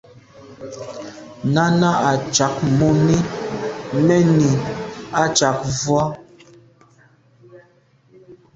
Náná 1.53 1.89
à’ 2.09 2.11
cǎk 2.35 2.55
mùní 2.77 3.15
mɛ́n 4.05 4.27
ǐ 4.49 4.51
á 5.21 5.23
càk 5.37 5.57
vwá. 5.79 6.03